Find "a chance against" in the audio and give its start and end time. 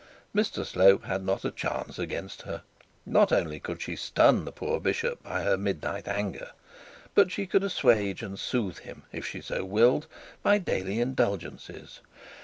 1.45-2.41